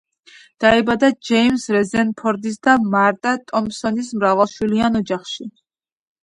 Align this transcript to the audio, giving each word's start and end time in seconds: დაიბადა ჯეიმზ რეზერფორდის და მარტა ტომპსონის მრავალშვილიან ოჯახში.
დაიბადა 0.63 1.09
ჯეიმზ 1.27 1.65
რეზერფორდის 1.75 2.57
და 2.69 2.75
მარტა 2.95 3.35
ტომპსონის 3.53 4.11
მრავალშვილიან 4.23 4.99
ოჯახში. 5.03 5.49